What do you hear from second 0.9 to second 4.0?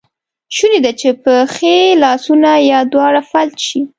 چې پښې، لاسونه یا دواړه فلج شي.